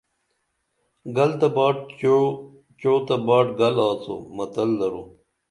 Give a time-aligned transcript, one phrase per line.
[1.15, 2.21] گَل تہ باٹ چُعو،
[2.79, 5.03] چُعو تہ باٹ گَل آڅو متل درو